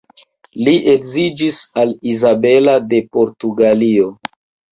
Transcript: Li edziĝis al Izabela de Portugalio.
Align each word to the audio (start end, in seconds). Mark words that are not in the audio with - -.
Li 0.67 0.71
edziĝis 0.93 1.59
al 1.83 1.93
Izabela 2.13 2.75
de 2.93 3.03
Portugalio. 3.17 4.09